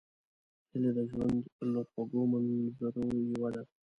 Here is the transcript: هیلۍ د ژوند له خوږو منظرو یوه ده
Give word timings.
هیلۍ 0.71 0.89
د 0.97 0.99
ژوند 1.09 1.35
له 1.73 1.81
خوږو 1.89 2.21
منظرو 2.31 3.03
یوه 3.31 3.49
ده 3.55 3.63